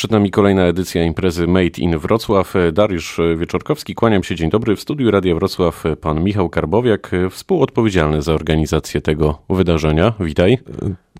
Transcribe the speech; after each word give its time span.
Przed 0.00 0.10
nami 0.10 0.30
kolejna 0.30 0.62
edycja 0.62 1.04
imprezy 1.04 1.46
Made 1.46 1.78
in 1.78 1.98
Wrocław. 1.98 2.54
Dariusz 2.72 3.20
Wieczorkowski, 3.36 3.94
kłaniam 3.94 4.22
się, 4.22 4.34
dzień 4.34 4.50
dobry. 4.50 4.76
W 4.76 4.80
studiu 4.80 5.10
Radia 5.10 5.34
Wrocław 5.34 5.84
pan 6.00 6.24
Michał 6.24 6.48
Karbowiak, 6.48 7.10
współodpowiedzialny 7.30 8.22
za 8.22 8.32
organizację 8.34 9.00
tego 9.00 9.38
wydarzenia. 9.50 10.12
Witaj. 10.20 10.58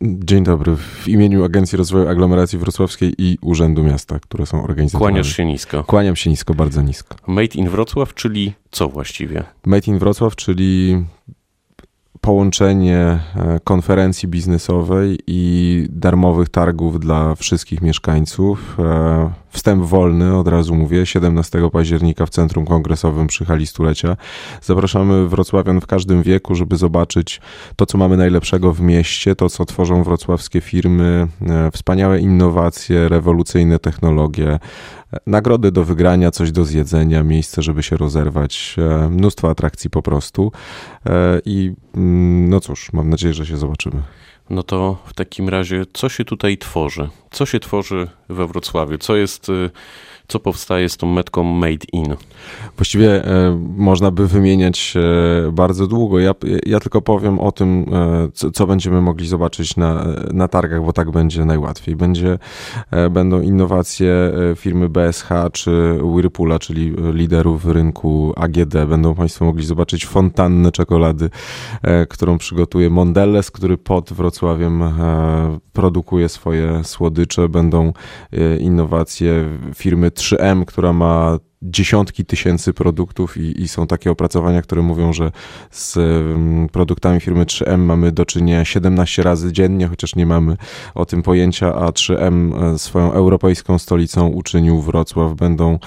Dzień 0.03 0.45
dobry. 0.45 0.77
W 0.77 1.09
imieniu 1.09 1.45
Agencji 1.45 1.79
Rozwoju 1.79 2.09
Aglomeracji 2.09 2.59
Wrocławskiej 2.59 3.15
i 3.19 3.39
Urzędu 3.41 3.85
Miasta, 3.85 4.19
które 4.19 4.47
są 4.47 4.65
organizatorami. 4.65 5.13
Kłaniasz 5.13 5.37
się 5.37 5.45
nisko. 5.45 5.85
Kłaniam 5.85 6.17
się 6.17 6.31
nisko, 6.31 6.55
bardzo 6.55 6.83
nisko. 6.83 7.17
Made 7.27 7.55
in 7.55 7.69
Wrocław, 7.69 8.15
czyli 8.15 8.53
co 8.71 8.89
właściwie? 8.89 9.45
Made 9.67 9.91
in 9.91 9.99
Wrocław, 9.99 10.37
czyli 10.37 11.05
połączenie 12.31 12.97
e, 12.97 13.61
konferencji 13.65 14.29
biznesowej 14.29 15.19
i 15.27 15.87
darmowych 15.91 16.49
targów 16.49 17.01
dla 17.01 17.35
wszystkich 17.35 17.81
mieszkańców. 17.83 18.77
E, 19.51 19.61
wstęp 19.61 19.85
wolny, 19.85 20.37
od 20.37 20.49
razu 20.49 20.75
mówię, 20.75 21.07
17 21.07 21.71
października 21.73 22.27
w 22.27 22.31
Centrum 22.31 22.67
Kongresowym 22.67 23.27
przy 23.27 23.45
hali 23.45 23.67
stulecia. 23.67 24.17
Zapraszamy 24.63 25.29
wrocławian 25.29 25.81
w 25.81 25.87
każdym 25.87 26.23
wieku, 26.23 26.55
żeby 26.55 26.77
zobaczyć 26.77 27.41
to, 27.77 27.87
co 27.87 27.99
mamy 27.99 28.17
najlepszego 28.17 28.73
w 28.73 28.81
mieście, 28.81 29.35
to, 29.35 29.49
co 29.49 29.65
tworzą 29.65 30.03
wrocławskie 30.03 30.61
firmy, 30.61 31.29
e, 31.49 31.71
wspaniałe 31.71 32.21
innowacje, 32.21 33.09
rewolucyjne 33.09 33.79
technologie, 33.79 34.59
nagrody 35.27 35.73
do 35.73 35.85
wygrania, 35.85 36.31
coś 36.31 36.53
do 36.53 36.65
zjedzenia, 36.65 37.23
miejsce, 37.23 37.63
żeby 37.63 37.83
się 37.83 37.97
rozerwać, 37.97 38.77
mnóstwo 39.11 39.51
atrakcji 39.51 39.91
po 39.91 40.03
prostu. 40.03 40.53
I 41.45 41.73
mm, 41.95 42.49
no 42.49 42.61
cóż, 42.61 42.93
mam 42.93 43.11
nadzieję, 43.11 43.35
że 43.35 43.47
się 43.47 43.57
zobaczymy. 43.57 44.03
No 44.51 44.63
to 44.63 44.97
w 45.05 45.15
takim 45.15 45.49
razie, 45.49 45.85
co 45.93 46.09
się 46.09 46.25
tutaj 46.25 46.59
tworzy? 46.59 47.09
Co 47.31 47.47
się 47.47 47.61
tworzy 47.61 48.09
we 48.31 48.47
Wrocławiu? 48.47 48.99
Co 48.99 49.17
jest 49.17 49.49
y, 49.49 49.71
co 50.31 50.41
powstaje 50.41 50.89
z 50.89 50.97
tą 50.97 51.07
metką 51.07 51.43
Made 51.43 51.87
in? 51.93 52.17
Właściwie 52.77 53.25
e, 53.25 53.59
można 53.77 54.11
by 54.11 54.29
wymieniać 54.29 54.95
e, 54.97 55.53
bardzo 55.53 55.87
długo. 55.87 56.19
Ja, 56.19 56.35
ja 56.67 56.81
tylko 56.81 57.03
powiem 57.03 57.41
o 57.41 57.53
tym, 57.53 57.87
e, 57.93 58.29
co, 58.35 58.51
co, 58.51 58.67
będziemy 58.67 59.01
mogli 59.01 59.27
zobaczyć 59.27 59.77
na, 59.77 60.07
na 60.33 60.49
targach, 60.49 60.85
bo 60.85 60.93
tak 60.93 61.11
będzie 61.11 61.45
najłatwiej. 61.45 61.97
Będzie, 61.97 62.39
będą 63.11 63.41
innowacje 63.41 64.33
firmy 64.57 64.89
BSH 64.89 65.29
czy 65.53 65.99
Whirlpoola, 66.03 66.59
czyli 66.59 66.95
liderów 67.13 67.67
rynku 67.67 68.33
AGD. 68.37 68.75
Będą 68.89 69.15
Państwo 69.15 69.45
mogli 69.45 69.67
zobaczyć 69.67 70.07
fontannę 70.07 70.73
czekolady, 70.73 71.31
którą 72.09 72.39
przygotuje 72.39 72.91
Mondelez, 72.91 73.51
który 73.51 73.79
pod 73.79 74.13
Wrocławiem 74.13 74.83
produkuje 75.73 76.29
swoje 76.29 76.85
słodycze. 76.85 77.49
Będą 77.49 77.93
innowacje 78.59 79.49
firmy 79.75 80.09
3M, 80.11 80.65
która 80.65 80.93
ma 80.93 81.39
dziesiątki 81.63 82.25
tysięcy 82.25 82.73
produktów 82.73 83.37
i, 83.37 83.63
i, 83.63 83.69
są 83.69 83.87
takie 83.87 84.11
opracowania, 84.11 84.63
które 84.63 84.83
mówią, 84.83 85.13
że 85.13 85.33
z 85.71 85.99
produktami 86.73 87.21
firmy 87.21 87.45
3M 87.45 87.79
mamy 87.79 88.13
do 88.13 88.27
czynienia 88.27 88.65
17 88.65 89.23
razy 89.23 89.53
dziennie, 89.53 89.87
chociaż 89.87 90.17
nie 90.17 90.27
mamy 90.27 90.57
o 90.95 91.07
tym 91.07 91.23
pojęcia, 91.23 91.75
a 91.75 91.91
3M 91.91 92.65
e, 92.75 92.79
swoją 92.79 93.13
europejską 93.13 93.79
stolicą 93.79 94.27
uczynił 94.27 94.81
Wrocław. 94.81 95.35
Będą 95.35 95.79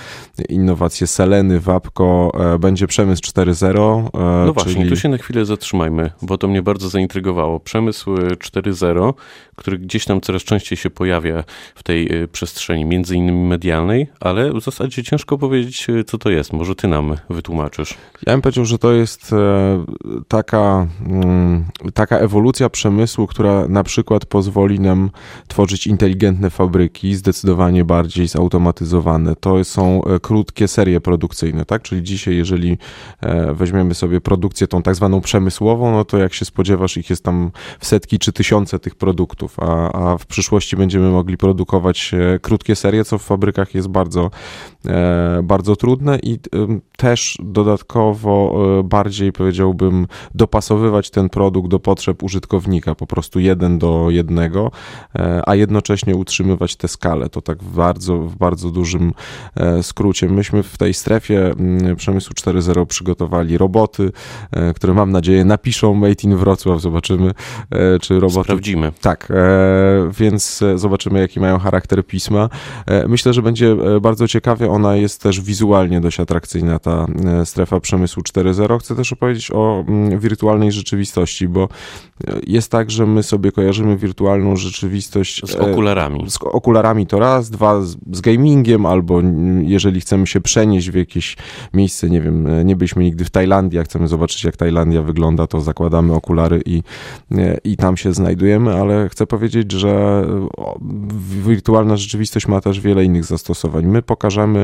innowacje 0.49 1.07
Seleny, 1.07 1.59
Wapko, 1.59 2.31
e, 2.55 2.59
będzie 2.59 2.87
przemysł 2.87 3.21
4.0. 3.21 4.09
E, 4.43 4.45
no 4.45 4.53
właśnie, 4.53 4.89
tu 4.89 4.95
się 4.95 5.09
na 5.09 5.17
chwilę 5.17 5.45
zatrzymajmy, 5.45 6.11
bo 6.21 6.37
to 6.37 6.47
mnie 6.47 6.61
bardzo 6.61 6.89
zaintrygowało. 6.89 7.59
Przemysł 7.59 8.15
4.0, 8.15 9.13
który 9.55 9.77
gdzieś 9.77 10.05
tam 10.05 10.21
coraz 10.21 10.43
częściej 10.43 10.77
się 10.77 10.89
pojawia 10.89 11.43
w 11.75 11.83
tej 11.83 12.09
przestrzeni, 12.31 12.85
między 12.85 13.15
innymi 13.15 13.47
medialnej, 13.47 14.07
ale 14.19 14.53
w 14.53 14.63
zasadzie 14.63 15.03
ciężko 15.03 15.37
powiedzieć, 15.37 15.62
powiedzieć, 15.63 15.89
e, 15.89 16.03
co 16.03 16.17
to 16.17 16.29
jest? 16.29 16.53
Może 16.53 16.75
ty 16.75 16.87
nam 16.87 17.15
wytłumaczysz. 17.29 17.97
Ja 18.25 18.33
bym 18.33 18.41
powiedział, 18.41 18.65
że 18.65 18.77
to 18.77 18.91
jest 18.91 19.33
e, 19.33 19.85
taka, 20.27 20.87
mm, 21.07 21.65
taka 21.93 22.17
ewolucja 22.17 22.69
przemysłu, 22.69 23.27
która 23.27 23.67
na 23.67 23.83
przykład 23.83 24.25
pozwoli 24.25 24.79
nam 24.79 25.09
tworzyć 25.47 25.87
inteligentne 25.87 26.49
fabryki, 26.49 27.15
zdecydowanie 27.15 27.85
bardziej 27.85 28.27
zautomatyzowane. 28.27 29.35
To 29.35 29.63
są 29.63 30.03
e, 30.03 30.19
krótkie 30.19 30.67
serie 30.67 31.01
produkcyjne, 31.01 31.65
tak? 31.65 31.81
Czyli 31.81 32.03
dzisiaj, 32.03 32.35
jeżeli 32.35 32.77
weźmiemy 33.53 33.93
sobie 33.93 34.21
produkcję 34.21 34.67
tą 34.67 34.81
tak 34.81 34.95
zwaną 34.95 35.21
przemysłową, 35.21 35.91
no 35.91 36.05
to 36.05 36.17
jak 36.17 36.33
się 36.33 36.45
spodziewasz, 36.45 36.97
ich 36.97 37.09
jest 37.09 37.23
tam 37.23 37.51
w 37.79 37.85
setki 37.85 38.19
czy 38.19 38.33
tysiące 38.33 38.79
tych 38.79 38.95
produktów, 38.95 39.59
a, 39.59 39.91
a 39.91 40.17
w 40.17 40.25
przyszłości 40.25 40.75
będziemy 40.75 41.09
mogli 41.09 41.37
produkować 41.37 42.11
krótkie 42.41 42.75
serie, 42.75 43.05
co 43.05 43.17
w 43.17 43.23
fabrykach 43.23 43.75
jest 43.75 43.87
bardzo, 43.87 44.31
bardzo 45.43 45.63
bardzo 45.63 45.75
trudne 45.75 46.19
i 46.23 46.39
też 46.97 47.37
dodatkowo 47.43 48.55
e, 48.79 48.83
bardziej 48.83 49.31
powiedziałbym 49.31 50.07
dopasowywać 50.35 51.09
ten 51.09 51.29
produkt 51.29 51.69
do 51.69 51.79
potrzeb 51.79 52.23
użytkownika, 52.23 52.95
po 52.95 53.07
prostu 53.07 53.39
jeden 53.39 53.79
do 53.79 54.07
jednego, 54.09 54.71
e, 55.15 55.41
a 55.45 55.55
jednocześnie 55.55 56.15
utrzymywać 56.15 56.75
tę 56.75 56.87
skalę. 56.87 57.29
To 57.29 57.41
tak 57.41 57.63
w 57.63 57.75
bardzo, 57.75 58.17
w 58.17 58.35
bardzo 58.35 58.69
dużym 58.69 59.13
e, 59.55 59.83
skrócie. 59.83 60.29
Myśmy 60.29 60.63
w 60.63 60.77
tej 60.77 60.93
strefie 60.93 61.51
mm, 61.51 61.95
przemysłu 61.95 62.33
4.0 62.33 62.85
przygotowali 62.85 63.57
roboty, 63.57 64.11
które 64.75 64.93
mam 64.93 65.11
nadzieję 65.11 65.45
napiszą 65.45 65.93
Made 65.93 66.23
in 66.23 66.35
Wrocław. 66.37 66.81
Zobaczymy, 66.81 67.31
czy 68.01 68.19
roboty... 68.19 68.43
Sprawdzimy. 68.43 68.91
Tak, 69.01 69.31
więc 70.19 70.63
zobaczymy, 70.75 71.19
jaki 71.19 71.39
mają 71.39 71.59
charakter 71.59 72.05
pisma. 72.05 72.49
Myślę, 73.07 73.33
że 73.33 73.41
będzie 73.41 73.75
bardzo 74.01 74.27
ciekawie. 74.27 74.71
Ona 74.73 74.95
jest 74.95 75.21
też 75.21 75.41
wizualnie 75.41 76.01
dość 76.01 76.19
atrakcyjna 76.19 76.79
ta 76.79 77.05
e, 77.25 77.45
strefa 77.45 77.79
przemysłu 77.79 78.23
4.0. 78.23 78.79
Chcę 78.79 78.95
też 78.95 79.13
opowiedzieć 79.13 79.51
o 79.51 79.85
mm, 79.87 80.19
wirtualnej 80.19 80.71
rzeczywistości, 80.71 81.47
bo 81.47 81.63
e, 82.27 82.39
jest 82.47 82.71
tak, 82.71 82.91
że 82.91 83.05
my 83.05 83.23
sobie 83.23 83.51
kojarzymy 83.51 83.97
wirtualną 83.97 84.55
rzeczywistość 84.55 85.41
z 85.45 85.55
okularami. 85.55 86.29
Z 86.29 86.37
okularami 86.41 87.07
to 87.07 87.19
raz, 87.19 87.49
dwa 87.49 87.81
z 88.11 88.21
gamingiem, 88.21 88.85
albo 88.85 89.21
jeżeli 89.61 90.01
chcemy 90.01 90.27
się 90.27 90.41
przenieść 90.41 90.89
w 90.89 90.95
jakieś 90.95 91.37
miejsce, 91.73 92.09
nie 92.09 92.21
wiem, 92.21 92.47
e, 92.47 92.65
nie 92.65 92.75
byliśmy 92.75 93.03
nigdy 93.03 93.25
w 93.25 93.29
Tajlandii, 93.29 93.79
a 93.79 93.83
chcemy 93.83 94.07
zobaczyć 94.07 94.43
jak 94.43 94.57
Tajlandia 94.57 95.01
wygląda, 95.01 95.47
to 95.47 95.61
zakładamy 95.61 96.13
okulary 96.13 96.61
i, 96.65 96.83
i 97.63 97.77
tam 97.77 97.97
się 97.97 98.13
znajdujemy, 98.13 98.73
ale 98.73 99.09
chcę 99.09 99.27
powiedzieć, 99.27 99.71
że 99.71 100.23
wirtualna 101.45 101.97
rzeczywistość 101.97 102.47
ma 102.47 102.61
też 102.61 102.79
wiele 102.79 103.05
innych 103.05 103.25
zastosowań. 103.25 103.85
My 103.85 104.01
pokażemy 104.01 104.62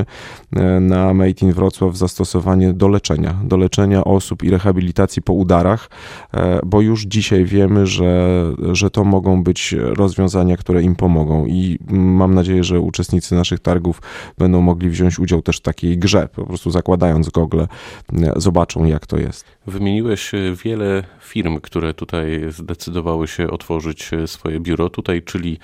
na 0.82 1.14
Made 1.14 1.42
in 1.42 1.54
Wrocław 1.54 1.98
zastosowanie 1.98 2.74
do 2.74 2.88
leczenia, 2.88 3.36
do 3.44 3.58
leczenia 3.58 4.04
osób 4.04 4.44
i 4.44 4.50
rehabilitacji 4.50 5.22
po 5.22 5.34
udarach, 5.34 5.90
e, 6.34 6.60
bo 6.66 6.82
już 6.82 7.04
dzisiaj 7.04 7.46
wiemy, 7.46 7.88
że, 7.88 8.44
że 8.72 8.90
to 8.90 9.04
mogą 9.04 9.44
być 9.44 9.76
rozwiązania, 9.78 10.58
które 10.58 10.84
im 10.84 10.96
pomogą 10.96 11.46
i 11.46 11.80
mam 11.90 12.34
nadzieję, 12.34 12.64
że 12.64 12.80
uczestnicy 12.80 13.36
naszych 13.36 13.60
targów 13.60 14.02
będą 14.38 14.62
mogli 14.62 14.90
wziąć 14.90 15.20
udział 15.20 15.42
też 15.42 15.58
w 15.58 15.62
takiej 15.62 15.98
grze, 15.98 16.30
po 16.36 16.46
prostu 16.46 16.72
zakładając 16.72 17.30
gogle, 17.30 17.68
e, 18.14 18.34
zobaczą 18.36 18.86
jak 18.86 19.08
to 19.08 19.18
jest. 19.18 19.46
Wymieniłeś 19.70 20.34
e, 20.34 20.38
wiele 20.64 21.04
firm, 21.22 21.60
które 21.62 21.94
tutaj 21.94 22.42
zdecydowały 22.50 23.28
się 23.28 23.50
otworzyć 23.50 24.10
swoje 24.26 24.60
biuro 24.60 24.90
tutaj, 24.90 25.22
czyli 25.22 25.60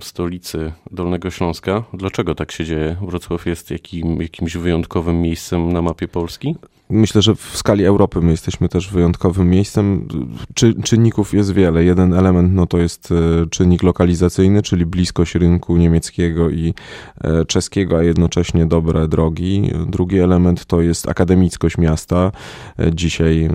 stolicy 0.00 0.72
Dolnego 0.90 1.30
Śląska. 1.30 1.84
Dlaczego 1.92 2.34
tak 2.34 2.52
się 2.52 2.64
dzieje? 2.64 2.96
Wrocław 3.02 3.46
jest 3.46 3.70
jakim, 3.70 4.22
jakimś 4.22 4.56
wyjątkowym 4.56 5.22
miejscem 5.22 5.72
na 5.72 5.82
mapie 5.82 6.08
Polski? 6.08 6.54
Myślę, 6.90 7.22
że 7.22 7.34
w 7.34 7.40
skali 7.54 7.84
Europy 7.84 8.20
my 8.20 8.30
jesteśmy 8.30 8.68
też 8.68 8.90
wyjątkowym 8.90 9.50
miejscem. 9.50 10.08
Czy, 10.54 10.82
czynników 10.82 11.34
jest 11.34 11.52
wiele. 11.52 11.84
Jeden 11.84 12.14
element 12.14 12.52
no 12.54 12.66
to 12.66 12.78
jest 12.78 13.12
e, 13.12 13.46
czynnik 13.50 13.82
lokalizacyjny, 13.82 14.62
czyli 14.62 14.86
bliskość 14.86 15.34
rynku 15.34 15.76
niemieckiego 15.76 16.50
i 16.50 16.74
e, 17.20 17.44
czeskiego, 17.44 17.98
a 17.98 18.02
jednocześnie 18.02 18.66
dobre 18.66 19.08
drogi. 19.08 19.70
Drugi 19.86 20.18
element 20.18 20.64
to 20.64 20.80
jest 20.80 21.08
akademickość 21.08 21.78
miasta. 21.78 22.32
E, 22.78 22.94
dzisiaj 22.94 23.48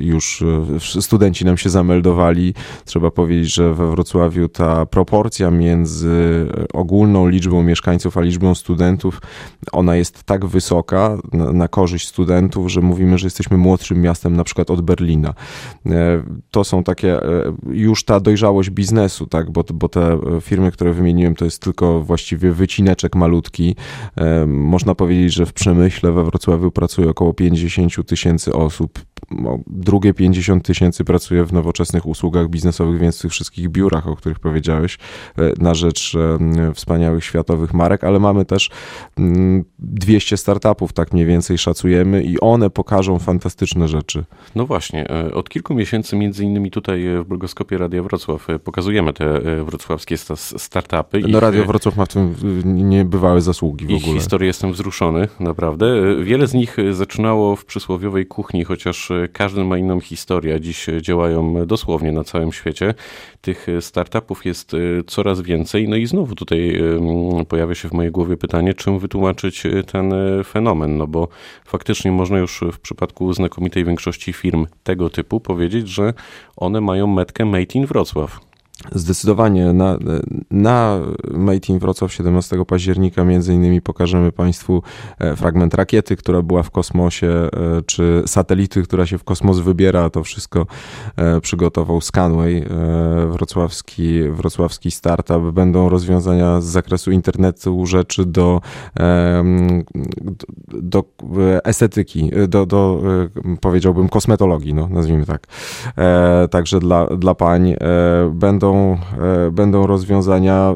już 0.00 0.44
studenci 1.00 1.44
nam 1.44 1.56
się 1.56 1.70
zameldowali. 1.70 2.54
Trzeba 2.84 3.10
powiedzieć, 3.10 3.54
że 3.54 3.74
we 3.74 3.90
Wrocławiu 3.90 4.48
ta 4.48 4.86
proporcja 4.86 5.50
między 5.50 6.46
ogólną 6.72 7.28
liczbą 7.28 7.62
mieszkańców 7.62 8.16
a 8.16 8.20
liczbą 8.20 8.54
studentów, 8.54 9.20
ona 9.72 9.96
jest 9.96 10.22
tak 10.22 10.46
wysoka 10.46 11.18
na, 11.32 11.52
na 11.52 11.68
korzyść 11.68 12.08
studentów, 12.08 12.70
że 12.76 12.82
mówimy, 12.82 13.18
że 13.18 13.26
jesteśmy 13.26 13.56
młodszym 13.56 14.00
miastem 14.00 14.36
na 14.36 14.44
przykład 14.44 14.70
od 14.70 14.80
Berlina. 14.80 15.34
E, 15.86 16.22
to 16.50 16.64
są 16.64 16.84
takie 16.84 17.22
e, 17.22 17.52
już 17.70 18.04
ta 18.04 18.20
dojrzałość 18.20 18.70
biznesu, 18.70 19.26
tak, 19.26 19.50
bo, 19.50 19.64
bo 19.74 19.88
te 19.88 20.18
firmy, 20.40 20.72
które 20.72 20.92
wymieniłem, 20.92 21.34
to 21.34 21.44
jest 21.44 21.62
tylko 21.62 22.00
właściwie 22.00 22.52
wycineczek 22.52 23.14
malutki. 23.14 23.76
E, 24.16 24.46
można 24.46 24.94
powiedzieć, 24.94 25.34
że 25.34 25.46
w 25.46 25.52
przemyśle 25.52 26.12
we 26.12 26.24
Wrocławiu 26.24 26.70
pracuje 26.70 27.10
około 27.10 27.34
50 27.34 28.06
tysięcy 28.06 28.52
osób 28.52 28.98
drugie 29.66 30.14
50 30.14 30.64
tysięcy 30.64 31.04
pracuje 31.04 31.44
w 31.44 31.52
nowoczesnych 31.52 32.06
usługach 32.06 32.48
biznesowych, 32.48 33.00
więc 33.00 33.18
w 33.18 33.22
tych 33.22 33.30
wszystkich 33.30 33.68
biurach, 33.68 34.08
o 34.08 34.16
których 34.16 34.38
powiedziałeś, 34.38 34.98
na 35.58 35.74
rzecz 35.74 36.16
wspaniałych 36.74 37.24
światowych 37.24 37.74
marek, 37.74 38.04
ale 38.04 38.18
mamy 38.18 38.44
też 38.44 38.70
200 39.78 40.34
mm, 40.34 40.38
startupów, 40.38 40.92
tak 40.92 41.12
mniej 41.12 41.26
więcej 41.26 41.58
szacujemy 41.58 42.22
i 42.22 42.40
one 42.40 42.70
pokażą 42.70 43.18
fantastyczne 43.18 43.88
rzeczy. 43.88 44.24
No 44.54 44.66
właśnie, 44.66 45.08
od 45.34 45.48
kilku 45.48 45.74
miesięcy 45.74 46.16
między 46.16 46.44
innymi 46.44 46.70
tutaj 46.70 47.04
w 47.24 47.28
blogoskopie 47.28 47.78
Radia 47.78 48.02
Wrocław 48.02 48.46
pokazujemy 48.64 49.12
te 49.12 49.40
wrocławskie 49.64 50.16
startupy. 50.56 51.22
No 51.28 51.40
Radio 51.40 51.64
Wrocław 51.64 51.96
ma 51.96 52.06
w 52.06 52.08
tym 52.08 52.34
niebywałe 52.64 53.40
zasługi 53.40 53.86
w 53.86 53.90
ich 53.90 54.02
ogóle. 54.02 54.20
historię 54.20 54.46
jestem 54.46 54.72
wzruszony, 54.72 55.28
naprawdę. 55.40 55.86
Wiele 56.24 56.46
z 56.46 56.54
nich 56.54 56.76
zaczynało 56.90 57.56
w 57.56 57.64
przysłowiowej 57.64 58.26
kuchni, 58.26 58.64
chociaż 58.64 59.05
każdy 59.32 59.64
ma 59.64 59.78
inną 59.78 60.00
historię. 60.00 60.60
Dziś 60.60 60.86
działają 61.00 61.66
dosłownie 61.66 62.12
na 62.12 62.24
całym 62.24 62.52
świecie. 62.52 62.94
Tych 63.40 63.66
startupów 63.80 64.44
jest 64.44 64.72
coraz 65.06 65.40
więcej. 65.40 65.88
No 65.88 65.96
i 65.96 66.06
znowu 66.06 66.34
tutaj 66.34 66.80
pojawia 67.48 67.74
się 67.74 67.88
w 67.88 67.92
mojej 67.92 68.12
głowie 68.12 68.36
pytanie, 68.36 68.74
czym 68.74 68.98
wytłumaczyć 68.98 69.62
ten 69.92 70.14
fenomen? 70.44 70.96
No 70.96 71.06
bo 71.06 71.28
faktycznie 71.64 72.12
można 72.12 72.38
już 72.38 72.60
w 72.72 72.78
przypadku 72.78 73.32
znakomitej 73.32 73.84
większości 73.84 74.32
firm 74.32 74.66
tego 74.82 75.10
typu 75.10 75.40
powiedzieć, 75.40 75.88
że 75.88 76.14
one 76.56 76.80
mają 76.80 77.06
metkę 77.06 77.44
Made 77.44 77.74
in 77.74 77.86
Wrocław. 77.86 78.40
Zdecydowanie 78.92 79.72
na, 79.72 79.98
na 80.50 81.00
Made 81.30 81.68
in 81.68 81.78
Wrocław 81.78 82.12
17 82.12 82.64
października 82.64 83.24
między 83.24 83.54
innymi 83.54 83.80
pokażemy 83.80 84.32
Państwu 84.32 84.82
e, 85.18 85.36
fragment 85.36 85.74
rakiety, 85.74 86.16
która 86.16 86.42
była 86.42 86.62
w 86.62 86.70
kosmosie, 86.70 87.26
e, 87.26 87.48
czy 87.86 88.22
satelity, 88.26 88.82
która 88.82 89.06
się 89.06 89.18
w 89.18 89.24
kosmos 89.24 89.58
wybiera. 89.58 90.10
To 90.10 90.24
wszystko 90.24 90.66
e, 91.16 91.40
przygotował 91.40 92.00
Scanway, 92.00 92.66
wrocławski, 93.28 94.22
wrocławski 94.30 94.90
startup. 94.90 95.50
Będą 95.52 95.88
rozwiązania 95.88 96.60
z 96.60 96.64
zakresu 96.64 97.10
internetu 97.10 97.86
rzeczy 97.86 98.24
do, 98.24 98.60
do 100.68 101.04
estetyki, 101.64 102.30
do, 102.48 102.66
do 102.66 103.02
powiedziałbym 103.60 104.08
kosmetologii, 104.08 104.74
no, 104.74 104.88
nazwijmy 104.88 105.26
tak. 105.26 105.46
Także 106.50 106.80
dla, 106.80 107.06
dla 107.06 107.34
pań 107.34 107.76
będą 108.30 108.65
będą, 108.66 108.98
e, 109.46 109.50
będą 109.50 109.86
rozwiązania 109.86 110.74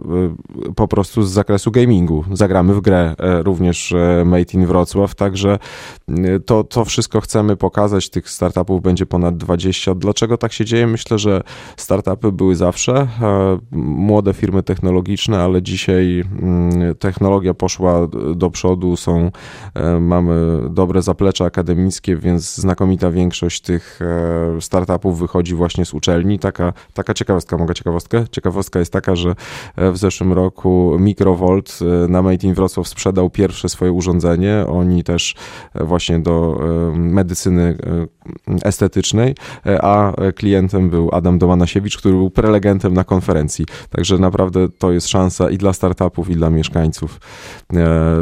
e, 0.68 0.74
po 0.74 0.88
prostu 0.88 1.22
z 1.22 1.30
zakresu 1.30 1.70
gamingu. 1.70 2.24
Zagramy 2.32 2.74
w 2.74 2.80
grę 2.80 3.14
e, 3.18 3.42
również 3.42 3.94
Made 4.24 4.52
in 4.54 4.66
Wrocław, 4.66 5.14
także 5.14 5.58
to, 6.46 6.64
to 6.64 6.84
wszystko 6.84 7.20
chcemy 7.20 7.56
pokazać. 7.56 8.10
Tych 8.10 8.30
startupów 8.30 8.82
będzie 8.82 9.06
ponad 9.06 9.36
20. 9.36 9.94
Dlaczego 9.94 10.38
tak 10.38 10.52
się 10.52 10.64
dzieje? 10.64 10.86
Myślę, 10.86 11.18
że 11.18 11.42
startupy 11.76 12.32
były 12.32 12.56
zawsze 12.56 13.08
młode 13.72 14.34
firmy 14.34 14.62
technologiczne, 14.62 15.42
ale 15.42 15.62
dzisiaj 15.62 16.24
mm, 16.42 16.94
technologia 16.94 17.54
poszła 17.54 18.06
do 18.34 18.50
przodu, 18.50 18.96
są, 18.96 19.30
mamy 20.00 20.60
dobre 20.70 21.02
zaplecze 21.02 21.44
akademickie, 21.44 22.16
więc 22.16 22.56
znakomita 22.56 23.10
większość 23.10 23.60
tych 23.60 24.00
startupów 24.60 25.18
wychodzi 25.18 25.54
właśnie 25.54 25.84
z 25.84 25.94
uczelni. 25.94 26.38
Taka, 26.38 26.72
taka 26.94 27.14
ciekawostka 27.14 27.58
mogę 27.58 27.74
ciekawostkę. 27.80 28.24
Ciekawostka 28.30 28.78
jest 28.78 28.92
taka, 28.92 29.16
że 29.16 29.34
e, 29.76 29.92
w 29.92 29.96
zeszłym 29.96 30.32
roku 30.32 30.96
Microvolt 30.98 31.78
e, 31.82 32.08
na 32.08 32.22
Made 32.22 32.46
in 32.46 32.54
Wrocław 32.54 32.88
sprzedał 32.88 33.30
pierwsze 33.30 33.68
swoje 33.68 33.92
urządzenie. 33.92 34.64
Oni 34.68 35.04
też 35.04 35.34
e, 35.74 35.84
właśnie 35.84 36.18
do 36.18 36.60
medycyny 36.94 37.76
estetycznej, 38.62 39.34
a 39.80 40.12
klientem 40.36 40.90
był 40.90 41.08
Adam 41.12 41.38
Domanasiewicz, 41.38 41.96
który 41.98 42.14
był 42.14 42.30
prelegentem 42.30 42.94
na 42.94 43.04
konferencji. 43.04 43.66
Także 43.90 44.18
naprawdę 44.18 44.68
to 44.68 44.92
jest 44.92 45.08
szansa 45.08 45.50
i 45.50 45.58
dla 45.58 45.72
startupów, 45.72 46.30
i 46.30 46.34
dla 46.34 46.50
mieszkańców, 46.50 47.20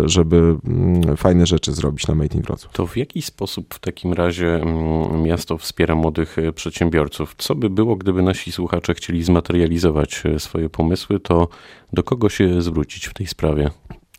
żeby 0.04 0.56
mm, 0.66 1.16
fajne 1.16 1.46
rzeczy 1.46 1.72
zrobić 1.72 2.06
na 2.06 2.14
Made 2.14 2.36
in 2.36 2.42
Wrocław. 2.42 2.72
To 2.72 2.86
w 2.86 2.96
jaki 2.96 3.22
sposób 3.22 3.74
w 3.74 3.78
takim 3.78 4.12
razie 4.12 4.54
mm, 4.54 5.22
miasto 5.22 5.58
wspiera 5.58 5.94
młodych 5.94 6.36
przedsiębiorców? 6.54 7.34
Co 7.38 7.54
by 7.54 7.70
było, 7.70 7.96
gdyby 7.96 8.22
nasi 8.22 8.52
słuchacze 8.52 8.94
chcieli 8.94 9.22
zmaterializować 9.22 9.47
materializować 9.48 10.22
e, 10.26 10.40
swoje 10.40 10.70
pomysły, 10.70 11.20
to 11.20 11.48
do 11.92 12.02
kogo 12.02 12.28
się 12.28 12.62
zwrócić 12.62 13.06
w 13.06 13.14
tej 13.14 13.26
sprawie? 13.26 13.70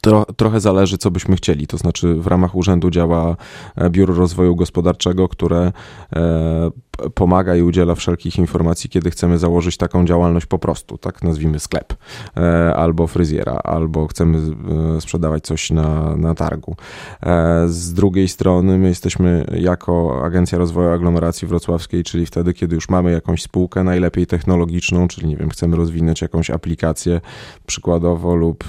Tro, 0.02 0.26
trochę 0.38 0.60
zależy, 0.60 0.98
co 0.98 1.12
byśmy 1.12 1.36
chcieli. 1.36 1.68
To 1.68 1.78
znaczy, 1.78 2.16
w 2.16 2.28
ramach 2.28 2.56
urzędu 2.56 2.90
działa 2.90 3.36
e, 3.76 3.90
Biuro 3.90 4.14
Rozwoju 4.14 4.56
Gospodarczego, 4.56 5.28
które 5.28 5.72
e, 6.16 6.72
pomaga 7.14 7.56
i 7.56 7.62
udziela 7.62 7.96
wszelkich 7.96 8.38
informacji, 8.38 8.90
kiedy 8.90 9.12
chcemy 9.12 9.38
założyć 9.38 9.78
taką 9.78 10.06
działalność 10.06 10.46
po 10.46 10.60
prostu, 10.60 10.98
tak 10.98 11.24
nazwijmy 11.24 11.60
sklep, 11.60 11.94
e, 12.38 12.76
albo 12.76 13.08
fryzjera, 13.08 13.54
albo 13.54 14.08
chcemy 14.08 14.38
e, 14.38 15.02
sprzedawać 15.02 15.44
coś 15.44 15.72
na, 15.72 16.16
na 16.16 16.36
targu. 16.36 16.76
E, 17.24 17.68
z 17.68 17.94
drugiej 17.94 18.28
strony 18.28 18.78
my 18.78 18.88
jesteśmy 18.88 19.46
jako 19.60 20.22
Agencja 20.26 20.58
Rozwoju 20.58 20.90
Aglomeracji 20.90 21.48
Wrocławskiej, 21.48 22.04
czyli 22.04 22.26
wtedy, 22.26 22.54
kiedy 22.54 22.76
już 22.76 22.90
mamy 22.90 23.12
jakąś 23.12 23.42
spółkę, 23.42 23.84
najlepiej 23.84 24.28
technologiczną, 24.28 25.08
czyli 25.08 25.28
nie 25.28 25.38
wiem, 25.38 25.50
chcemy 25.50 25.76
rozwinąć 25.76 26.22
jakąś 26.22 26.50
aplikację 26.50 27.22
przykładowo 27.66 28.36
lub 28.36 28.64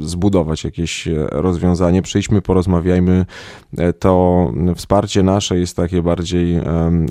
zbudować 0.00 0.64
jakieś 0.64 1.08
rozwiązanie, 1.30 2.02
przyjdźmy, 2.02 2.42
porozmawiajmy. 2.42 3.26
To 3.98 4.52
wsparcie 4.76 5.22
nasze 5.22 5.58
jest 5.58 5.76
takie 5.76 6.02
bardziej, 6.02 6.60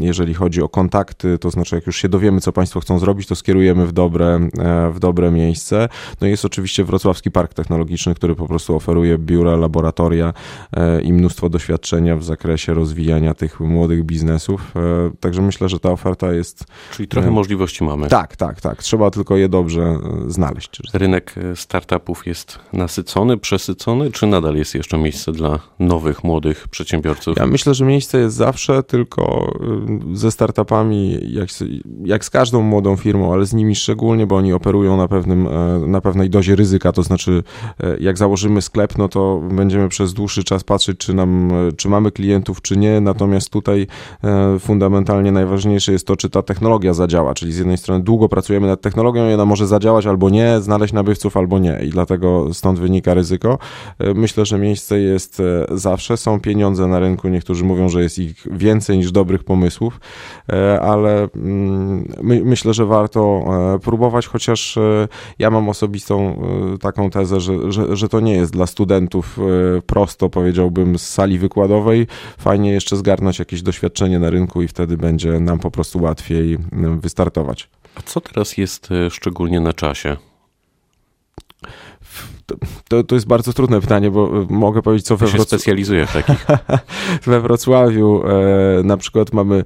jeżeli 0.02 0.19
jeżeli 0.19 0.33
chodzi 0.33 0.62
o 0.62 0.69
kontakty, 0.69 1.38
to 1.38 1.50
znaczy 1.50 1.75
jak 1.75 1.88
już 1.88 1.98
się 1.98 2.10
dowiemy, 2.10 2.42
co 2.42 2.51
Państwo 2.51 2.80
chcą 2.80 3.00
zrobić, 3.00 3.27
to 3.27 3.36
skierujemy 3.36 3.86
w 3.86 3.92
dobre, 3.92 4.39
e, 4.60 4.92
w 4.92 5.00
dobre 5.00 5.31
miejsce. 5.31 5.89
No 6.21 6.27
i 6.27 6.30
jest 6.30 6.45
oczywiście 6.45 6.83
Wrocławski 6.83 7.31
Park 7.31 7.54
Technologiczny, 7.54 8.16
który 8.16 8.36
po 8.36 8.48
prostu 8.48 8.75
oferuje 8.75 9.18
biura, 9.18 9.56
laboratoria 9.56 10.33
e, 10.74 11.01
i 11.01 11.13
mnóstwo 11.13 11.50
doświadczenia 11.50 12.16
w 12.16 12.24
zakresie 12.24 12.74
rozwijania 12.74 13.33
tych 13.33 13.60
młodych 13.60 14.04
biznesów. 14.04 14.74
E, 14.75 15.12
także 15.19 15.42
myślę, 15.42 15.69
że 15.69 15.80
ta 15.80 15.92
oferta 15.92 16.33
jest... 16.33 16.65
Czyli 16.92 17.07
trochę 17.07 17.31
możliwości 17.31 17.83
mamy. 17.83 18.07
Tak, 18.07 18.36
tak, 18.36 18.62
tak. 18.62 18.83
Trzeba 18.83 19.12
tylko 19.12 19.38
je 19.38 19.50
dobrze 19.50 19.98
znaleźć. 20.27 20.81
Rynek 20.94 21.36
startupów 21.56 22.27
jest 22.27 22.60
nasycony, 22.74 23.38
przesycony, 23.38 24.12
czy 24.12 24.27
nadal 24.27 24.56
jest 24.56 24.75
jeszcze 24.75 24.98
miejsce 24.98 25.31
dla 25.31 25.60
nowych, 25.80 26.24
młodych 26.24 26.68
przedsiębiorców? 26.68 27.38
Ja 27.38 27.45
myślę, 27.45 27.74
że 27.74 27.86
miejsce 27.86 28.19
jest 28.19 28.36
zawsze, 28.36 28.83
tylko 28.83 29.54
ze 30.14 30.32
startupami, 30.32 31.20
jak, 31.34 31.50
jak 32.04 32.26
z 32.26 32.30
każdą 32.30 32.62
młodą 32.62 32.96
firmą, 32.96 33.34
ale 33.34 33.46
z 33.46 33.54
nimi 33.54 33.76
szczególnie, 33.76 34.28
bo 34.28 34.36
oni 34.36 34.54
operują 34.54 34.98
na, 34.98 35.08
pewnym, 35.08 35.48
e, 35.48 35.80
na 35.88 36.02
pewnej 36.02 36.30
dozie 36.30 36.56
ryzyka, 36.56 36.92
to 36.92 37.04
znaczy 37.04 37.44
e, 37.80 37.98
jak 38.00 38.18
założymy 38.18 38.62
sklep, 38.62 38.98
no 38.98 39.10
to 39.10 39.42
będziemy 39.52 39.90
przez 39.90 40.13
dłuższy 40.13 40.44
czas 40.44 40.63
patrzeć, 40.63 40.98
czy, 40.98 41.13
nam, 41.13 41.51
e, 41.51 41.72
czy 41.72 41.89
mamy 41.89 42.12
klientów, 42.12 42.62
czy 42.62 42.78
nie, 42.78 43.01
natomiast 43.01 43.50
tutaj 43.50 43.88
fundamentalnie 44.60 45.32
najważniejsze 45.32 45.92
jest 45.92 46.08
to, 46.08 46.16
czy 46.16 46.30
ta 46.30 46.42
technologia 46.42 46.94
zadziała, 46.94 47.34
czyli 47.34 47.54
z 47.54 47.58
jednej 47.58 47.78
strony 47.78 48.04
długo 48.04 48.30
pracujemy 48.30 48.68
nad 48.68 48.82
technologią 48.82 49.30
i 49.30 49.34
ona 49.34 49.46
może 49.46 49.68
zadziałać 49.68 50.06
albo 50.06 50.30
nie, 50.30 50.62
znaleźć 50.62 50.94
nabywców 50.94 51.38
albo 51.38 51.60
nie. 51.60 51.80
I 51.84 51.89
dlatego 51.89 52.54
stąd 52.54 52.80
wynika 52.80 53.13
ryzyko. 53.13 53.58
Myślę, 54.16 54.46
że 54.46 54.58
miejsce 54.58 55.00
jest 55.00 55.42
zawsze, 55.72 56.18
są 56.18 56.39
pieniądze 56.39 56.88
na 56.88 57.00
rynku, 57.00 57.28
niektórzy 57.28 57.63
mówią, 57.63 57.89
że 57.89 58.04
jest 58.04 58.20
ich 58.20 58.48
więcej 58.51 58.98
niż 58.98 59.12
dobrych 59.12 59.44
pomysłów, 59.44 59.99
E, 60.50 60.82
ale 60.82 61.27
mm, 61.36 62.13
my, 62.22 62.41
myślę, 62.46 62.74
że 62.74 62.86
warto 62.86 63.44
e, 63.75 63.79
próbować, 63.79 64.27
chociaż 64.27 64.77
e, 64.77 65.08
ja 65.39 65.50
mam 65.50 65.70
osobistą 65.70 66.41
taką 66.82 67.10
tezę, 67.10 67.39
że, 67.39 67.72
że, 67.72 67.96
że 67.96 68.10
to 68.10 68.20
nie 68.20 68.34
jest 68.34 68.51
dla 68.51 68.68
studentów 68.68 69.39
prosto, 69.86 70.29
powiedziałbym, 70.29 71.00
z 71.00 71.10
sali 71.10 71.39
wykładowej. 71.39 72.08
Fajnie 72.38 72.72
jeszcze 72.72 72.98
zgarnąć 72.98 73.39
jakieś 73.39 73.62
doświadczenie 73.62 74.20
na 74.20 74.29
rynku 74.29 74.62
i 74.62 74.68
wtedy 74.68 74.98
będzie 74.98 75.39
nam 75.39 75.60
po 75.60 75.72
prostu 75.72 76.01
łatwiej 76.01 76.58
wystartować. 77.01 77.70
A 77.96 78.01
co 78.01 78.22
teraz 78.22 78.58
jest 78.58 78.89
szczególnie 79.10 79.60
na 79.60 79.74
czasie? 79.74 80.18
To, 82.88 83.03
to 83.03 83.15
jest 83.15 83.27
bardzo 83.27 83.53
trudne 83.53 83.82
pytanie, 83.82 84.12
bo 84.12 84.46
mogę 84.50 84.82
powiedzieć, 84.82 85.06
co 85.08 85.18
we 85.18 85.25
Wrocławiu. 85.25 85.46
specjalizuje 85.46 86.06
w 86.06 86.13
takich. 86.13 86.46
we 87.25 87.41
Wrocławiu 87.41 88.24
e, 88.27 88.84
na 88.84 88.98
przykład 88.98 89.34
mamy 89.34 89.63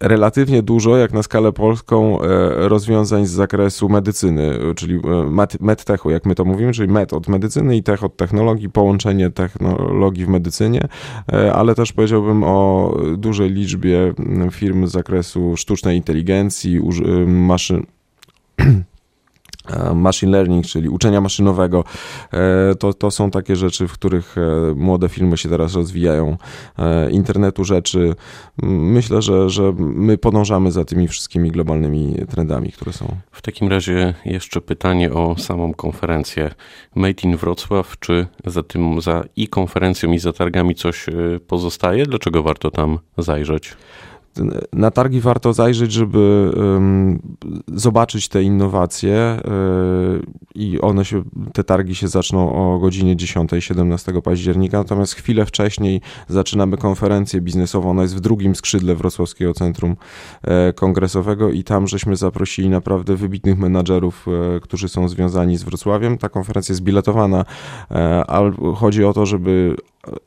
relatywnie 0.00 0.62
dużo, 0.62 0.96
jak 0.96 1.12
na 1.12 1.22
skalę 1.22 1.52
polską, 1.52 2.22
e, 2.22 2.68
rozwiązań 2.68 3.26
z 3.26 3.30
zakresu 3.30 3.88
medycyny, 3.88 4.58
czyli 4.76 4.94
e, 4.94 5.00
medtechu, 5.60 6.10
jak 6.10 6.26
my 6.26 6.34
to 6.34 6.44
mówimy, 6.44 6.72
czyli 6.72 6.92
med 6.92 7.12
od 7.12 7.28
medycyny 7.28 7.76
i 7.76 7.82
tech 7.82 8.04
od 8.04 8.16
technologii, 8.16 8.70
połączenie 8.70 9.30
technologii 9.30 10.26
w 10.26 10.28
medycynie, 10.28 10.88
e, 11.32 11.54
ale 11.54 11.74
też 11.74 11.92
powiedziałbym 11.92 12.44
o 12.44 12.94
dużej 13.16 13.50
liczbie 13.50 14.14
firm 14.50 14.86
z 14.86 14.90
zakresu 14.90 15.56
sztucznej 15.56 15.96
inteligencji, 15.96 16.80
maszyn 17.26 17.86
E, 18.60 18.64
machine 19.94 20.32
learning, 20.32 20.66
czyli 20.66 20.88
uczenia 20.88 21.20
maszynowego. 21.20 21.84
E, 22.32 22.74
to, 22.74 22.94
to 22.94 23.10
są 23.10 23.30
takie 23.30 23.56
rzeczy, 23.56 23.88
w 23.88 23.92
których 23.92 24.36
e, 24.38 24.74
młode 24.74 25.08
firmy 25.08 25.36
się 25.36 25.48
teraz 25.48 25.74
rozwijają. 25.74 26.36
Internetu 27.10 27.64
rzeczy. 27.64 28.14
Myślę, 28.62 29.22
że, 29.22 29.50
że 29.50 29.72
my 29.78 30.18
podążamy 30.18 30.72
za 30.72 30.84
tymi 30.84 31.08
wszystkimi 31.08 31.50
globalnymi 31.50 32.16
trendami, 32.30 32.72
które 32.72 32.92
są. 32.92 33.16
W 33.30 33.42
takim 33.42 33.68
razie 33.68 34.14
jeszcze 34.24 34.60
pytanie 34.60 35.12
o 35.12 35.34
samą 35.38 35.74
konferencję. 35.74 36.50
Made 36.94 37.22
in 37.24 37.36
Wrocław, 37.36 37.98
czy 37.98 38.26
za 38.44 38.62
tym, 38.62 39.00
za 39.00 39.24
i 39.36 39.48
konferencją, 39.48 40.12
i 40.12 40.18
za 40.18 40.32
targami 40.32 40.74
coś 40.74 41.06
pozostaje? 41.46 42.06
Dlaczego 42.06 42.42
warto 42.42 42.70
tam 42.70 42.98
zajrzeć? 43.18 43.76
Na 44.72 44.90
targi 44.90 45.20
warto 45.20 45.52
zajrzeć, 45.52 45.92
żeby 45.92 46.52
zobaczyć 47.74 48.28
te 48.28 48.42
innowacje 48.42 49.40
yy, 49.44 50.22
i 50.54 50.80
one 50.80 51.04
się, 51.04 51.22
te 51.52 51.64
targi 51.64 51.94
się 51.94 52.08
zaczną 52.08 52.52
o 52.52 52.78
godzinie 52.78 53.16
10, 53.16 53.50
17 53.58 54.12
października, 54.22 54.78
natomiast 54.78 55.14
chwilę 55.14 55.46
wcześniej 55.46 56.00
zaczynamy 56.28 56.76
konferencję 56.76 57.40
biznesową, 57.40 57.90
ona 57.90 58.02
jest 58.02 58.16
w 58.16 58.20
drugim 58.20 58.54
skrzydle 58.54 58.94
Wrocławskiego 58.94 59.54
Centrum 59.54 59.96
e, 60.42 60.72
Kongresowego 60.72 61.50
i 61.50 61.64
tam 61.64 61.86
żeśmy 61.86 62.16
zaprosili 62.16 62.68
naprawdę 62.68 63.16
wybitnych 63.16 63.58
menadżerów, 63.58 64.26
e, 64.56 64.60
którzy 64.60 64.88
są 64.88 65.08
związani 65.08 65.56
z 65.56 65.62
Wrocławiem. 65.62 66.18
Ta 66.18 66.28
konferencja 66.28 66.72
jest 66.72 66.82
biletowana, 66.82 67.44
e, 67.90 68.24
ale 68.26 68.52
chodzi 68.76 69.04
o 69.04 69.12
to, 69.12 69.26
żeby 69.26 69.76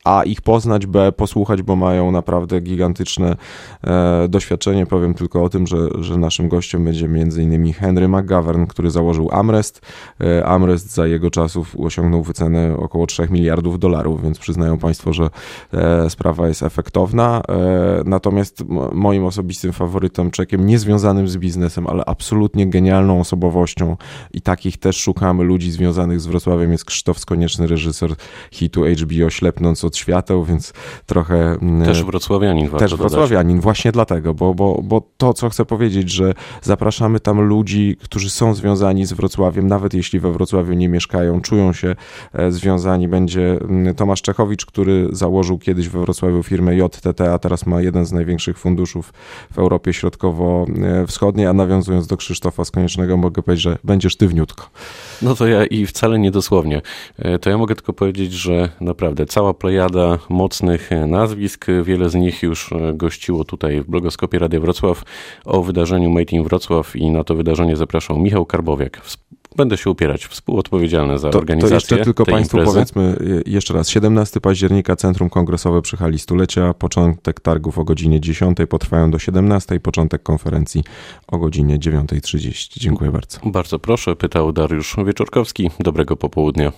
a 0.03 0.23
ich 0.23 0.41
poznać, 0.41 0.85
B 0.85 1.11
posłuchać, 1.11 1.61
bo 1.61 1.75
mają 1.75 2.11
naprawdę 2.11 2.61
gigantyczne 2.61 3.35
e, 3.83 4.27
doświadczenie. 4.29 4.85
Powiem 4.85 5.13
tylko 5.13 5.43
o 5.43 5.49
tym, 5.49 5.67
że, 5.67 5.77
że 5.99 6.17
naszym 6.17 6.49
gościem 6.49 6.85
będzie 6.85 7.05
m.in. 7.05 7.73
Henry 7.73 8.07
McGovern, 8.07 8.65
który 8.65 8.91
założył 8.91 9.29
Amrest. 9.31 9.81
E, 10.21 10.45
Amrest 10.45 10.93
za 10.93 11.07
jego 11.07 11.31
czasów 11.31 11.75
osiągnął 11.79 12.23
wycenę 12.23 12.77
około 12.77 13.07
3 13.07 13.27
miliardów 13.29 13.79
dolarów, 13.79 14.23
więc 14.23 14.39
przyznają 14.39 14.77
Państwo, 14.77 15.13
że 15.13 15.29
e, 15.73 16.09
sprawa 16.09 16.47
jest 16.47 16.63
efektowna. 16.63 17.41
E, 17.49 18.01
natomiast 18.05 18.63
moim 18.91 19.25
osobistym 19.25 19.73
faworytem, 19.73 20.31
czekiem 20.31 20.65
niezwiązanym 20.65 21.27
z 21.27 21.37
biznesem, 21.37 21.87
ale 21.87 22.05
absolutnie 22.05 22.69
genialną 22.69 23.19
osobowością 23.19 23.97
i 24.33 24.41
takich 24.41 24.77
też 24.77 24.97
szukamy 24.97 25.43
ludzi 25.43 25.71
związanych 25.71 26.19
z 26.19 26.25
Wrocławiem 26.25 26.71
jest 26.71 26.85
Krzysztof 26.85 27.19
Skonieczny, 27.19 27.67
reżyser 27.67 28.15
hitu 28.51 28.83
HBO 28.83 29.29
Ślepno 29.29 29.66
biegnąc 29.67 29.83
od 29.83 29.97
świateł, 29.97 30.43
więc 30.43 30.73
trochę... 31.05 31.57
Mm, 31.61 31.85
też 31.85 32.03
wrocławianin. 32.03 32.69
Też 32.69 32.95
wrocławianin, 32.95 33.59
właśnie 33.59 33.91
dlatego, 33.91 34.33
bo, 34.33 34.53
bo, 34.53 34.79
bo 34.83 35.01
to, 35.17 35.33
co 35.33 35.49
chcę 35.49 35.65
powiedzieć, 35.65 36.11
że 36.11 36.33
zapraszamy 36.61 37.19
tam 37.19 37.41
ludzi, 37.41 37.97
którzy 38.03 38.29
są 38.29 38.53
związani 38.53 39.05
z 39.05 39.13
Wrocławiem, 39.13 39.67
nawet 39.67 39.93
jeśli 39.93 40.19
we 40.19 40.31
Wrocławiu 40.31 40.73
nie 40.73 40.89
mieszkają, 40.89 41.41
czują 41.41 41.73
się 41.73 41.95
e, 42.33 42.51
związani. 42.51 43.07
Będzie 43.07 43.59
mm, 43.61 43.95
Tomasz 43.95 44.21
Czechowicz, 44.21 44.65
który 44.65 45.07
założył 45.11 45.57
kiedyś 45.59 45.89
we 45.89 45.99
Wrocławiu 45.99 46.43
firmę 46.43 46.75
JTT, 46.75 47.21
a 47.21 47.39
teraz 47.39 47.65
ma 47.65 47.81
jeden 47.81 48.05
z 48.05 48.11
największych 48.11 48.57
funduszów 48.57 49.13
w 49.51 49.59
Europie 49.59 49.93
Środkowo-Wschodniej, 49.93 51.47
a 51.47 51.53
nawiązując 51.53 52.07
do 52.07 52.17
Krzysztofa 52.17 52.65
Skoniecznego, 52.65 53.17
mogę 53.17 53.43
powiedzieć, 53.43 53.63
że 53.63 53.77
będzie 53.83 54.09
sztywniutko. 54.09 54.69
No 55.21 55.35
to 55.35 55.47
ja 55.47 55.65
i 55.65 55.85
wcale 55.85 56.19
nie 56.19 56.31
dosłownie. 56.31 56.81
E, 57.17 57.39
to 57.39 57.49
ja 57.49 57.57
mogę 57.57 57.75
tylko 57.75 57.93
powiedzieć, 57.93 58.33
że 58.33 58.69
naprawdę 58.81 59.25
cała 59.25 59.53
plejada 59.59 60.19
mocnych 60.29 60.89
nazwisk, 61.07 61.65
wiele 61.83 62.09
z 62.09 62.15
nich 62.15 62.43
już 62.43 62.69
gościło 62.93 63.43
tutaj 63.43 63.81
w 63.81 63.89
blogoskopie 63.89 64.39
Radia 64.39 64.59
Wrocław 64.59 65.03
o 65.45 65.63
wydarzeniu 65.63 66.09
Made 66.09 66.35
in 66.35 66.43
Wrocław 66.43 66.95
i 66.95 67.11
na 67.11 67.23
to 67.23 67.35
wydarzenie 67.35 67.75
zapraszał 67.75 68.19
Michał 68.19 68.45
Karbowiak, 68.45 69.01
będę 69.55 69.77
się 69.77 69.89
upierać, 69.89 70.25
współodpowiedzialny 70.25 71.17
za 71.19 71.29
to, 71.29 71.37
organizację. 71.37 71.69
To 71.69 71.75
jeszcze 71.75 71.97
tylko 71.97 72.25
Państwu 72.25 72.57
imprezy. 72.57 72.73
powiedzmy 72.73 73.17
jeszcze 73.45 73.73
raz. 73.73 73.89
17 73.89 74.41
października 74.41 74.95
Centrum 74.95 75.29
Kongresowe 75.29 75.81
przy 75.81 75.97
hali 75.97 76.19
stulecia, 76.19 76.73
początek 76.73 77.39
targów 77.39 77.77
o 77.77 77.83
godzinie 77.83 78.21
10, 78.21 78.57
potrwają 78.69 79.11
do 79.11 79.19
17, 79.19 79.79
początek 79.79 80.23
konferencji 80.23 80.83
o 81.27 81.37
godzinie 81.37 81.79
9.30. 81.79 82.79
Dziękuję 82.79 83.11
bardzo. 83.11 83.39
Bardzo 83.45 83.79
proszę, 83.79 84.15
pytał 84.15 84.51
Dariusz 84.51 84.95
Wieczorkowski. 85.05 85.69
Dobrego 85.79 86.15
popołudnia. 86.15 86.71